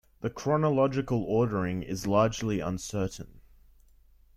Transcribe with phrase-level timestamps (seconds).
[0.21, 3.39] The chronological ordering is largely uncertain.